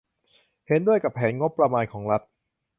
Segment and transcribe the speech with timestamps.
[0.67, 2.21] เห็นด้วยกับแผนงบประมาณของรัฐ